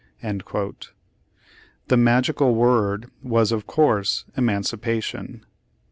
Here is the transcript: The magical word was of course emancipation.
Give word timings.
The 1.89 1.95
magical 1.95 2.55
word 2.55 3.11
was 3.21 3.51
of 3.51 3.67
course 3.67 4.25
emancipation. 4.35 5.45